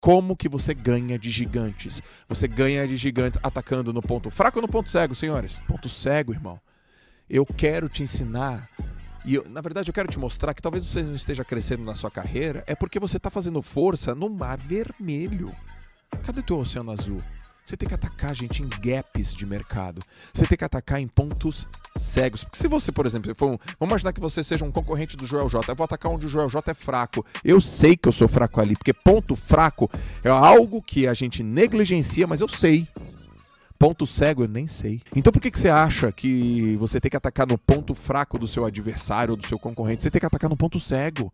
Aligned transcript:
Como 0.00 0.36
que 0.36 0.48
você 0.48 0.72
ganha 0.74 1.18
de 1.18 1.30
gigantes? 1.30 2.00
Você 2.28 2.46
ganha 2.46 2.86
de 2.86 2.96
gigantes 2.96 3.40
atacando 3.42 3.92
no 3.92 4.00
ponto 4.00 4.30
fraco 4.30 4.58
ou 4.58 4.62
no 4.62 4.68
ponto 4.68 4.90
cego, 4.90 5.14
senhores? 5.14 5.60
Ponto 5.66 5.88
cego, 5.88 6.32
irmão. 6.32 6.60
Eu 7.28 7.44
quero 7.44 7.88
te 7.88 8.02
ensinar 8.02 8.70
e 9.24 9.34
eu, 9.34 9.46
na 9.48 9.60
verdade 9.60 9.90
eu 9.90 9.94
quero 9.94 10.08
te 10.08 10.18
mostrar 10.18 10.54
que 10.54 10.62
talvez 10.62 10.86
você 10.86 11.02
não 11.02 11.14
esteja 11.14 11.44
crescendo 11.44 11.82
na 11.82 11.94
sua 11.94 12.10
carreira, 12.10 12.64
é 12.66 12.74
porque 12.74 12.98
você 12.98 13.16
está 13.18 13.28
fazendo 13.28 13.60
força 13.60 14.14
no 14.14 14.30
mar 14.30 14.56
vermelho. 14.56 15.54
Cadê 16.24 16.42
teu 16.42 16.58
oceano 16.58 16.92
azul? 16.92 17.22
Você 17.68 17.76
tem 17.76 17.86
que 17.86 17.94
atacar, 17.94 18.34
gente, 18.34 18.62
em 18.62 18.68
gaps 18.80 19.34
de 19.34 19.44
mercado. 19.44 20.00
Você 20.32 20.46
tem 20.46 20.56
que 20.56 20.64
atacar 20.64 20.98
em 20.98 21.06
pontos 21.06 21.68
cegos. 21.98 22.42
Porque 22.42 22.56
se 22.56 22.66
você, 22.66 22.90
por 22.90 23.04
exemplo, 23.04 23.34
for 23.34 23.44
um, 23.44 23.58
vamos 23.78 23.92
imaginar 23.92 24.14
que 24.14 24.20
você 24.22 24.42
seja 24.42 24.64
um 24.64 24.72
concorrente 24.72 25.18
do 25.18 25.26
Joel 25.26 25.50
J. 25.50 25.70
Eu 25.70 25.76
vou 25.76 25.84
atacar 25.84 26.10
onde 26.10 26.24
o 26.24 26.30
Joel 26.30 26.48
J 26.48 26.70
é 26.70 26.72
fraco. 26.72 27.26
Eu 27.44 27.60
sei 27.60 27.94
que 27.94 28.08
eu 28.08 28.12
sou 28.12 28.26
fraco 28.26 28.58
ali, 28.58 28.74
porque 28.74 28.94
ponto 28.94 29.36
fraco 29.36 29.90
é 30.24 30.30
algo 30.30 30.80
que 30.80 31.06
a 31.06 31.12
gente 31.12 31.42
negligencia, 31.42 32.26
mas 32.26 32.40
eu 32.40 32.48
sei. 32.48 32.88
Ponto 33.78 34.06
cego 34.06 34.44
eu 34.44 34.48
nem 34.48 34.66
sei. 34.66 35.02
Então 35.14 35.30
por 35.30 35.42
que, 35.42 35.50
que 35.50 35.58
você 35.58 35.68
acha 35.68 36.10
que 36.10 36.74
você 36.76 36.98
tem 36.98 37.10
que 37.10 37.18
atacar 37.18 37.46
no 37.46 37.58
ponto 37.58 37.94
fraco 37.94 38.38
do 38.38 38.48
seu 38.48 38.64
adversário 38.64 39.32
ou 39.32 39.36
do 39.36 39.46
seu 39.46 39.58
concorrente? 39.58 40.02
Você 40.02 40.10
tem 40.10 40.20
que 40.20 40.26
atacar 40.26 40.48
no 40.48 40.56
ponto 40.56 40.80
cego. 40.80 41.30